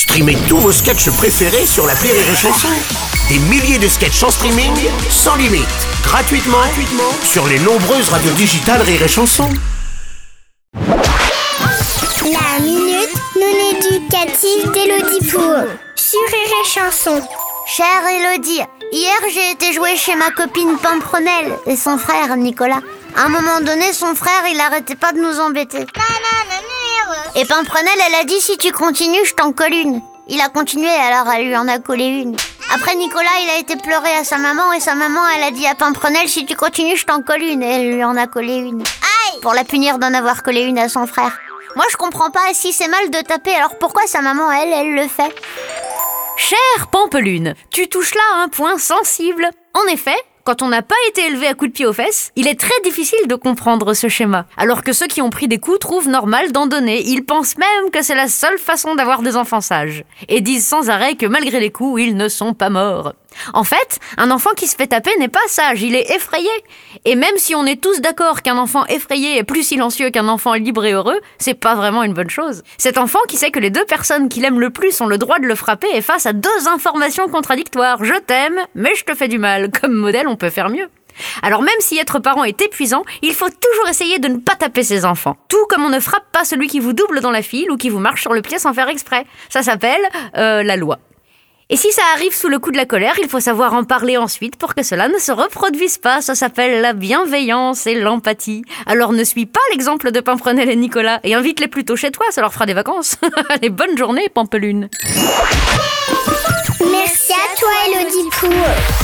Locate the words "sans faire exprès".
88.58-89.26